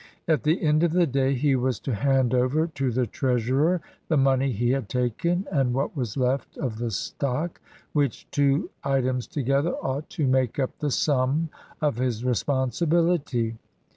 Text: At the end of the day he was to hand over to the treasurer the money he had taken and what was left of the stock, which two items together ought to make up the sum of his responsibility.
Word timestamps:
At 0.27 0.41
the 0.41 0.63
end 0.63 0.81
of 0.81 0.93
the 0.93 1.05
day 1.05 1.35
he 1.35 1.55
was 1.55 1.79
to 1.81 1.93
hand 1.93 2.33
over 2.33 2.65
to 2.65 2.91
the 2.91 3.05
treasurer 3.05 3.81
the 4.07 4.17
money 4.17 4.51
he 4.51 4.71
had 4.71 4.89
taken 4.89 5.45
and 5.51 5.75
what 5.75 5.95
was 5.95 6.17
left 6.17 6.57
of 6.57 6.79
the 6.79 6.89
stock, 6.89 7.61
which 7.93 8.25
two 8.31 8.71
items 8.83 9.27
together 9.27 9.73
ought 9.75 10.09
to 10.17 10.25
make 10.25 10.57
up 10.57 10.75
the 10.79 10.89
sum 10.89 11.49
of 11.83 11.97
his 11.97 12.25
responsibility. 12.25 13.59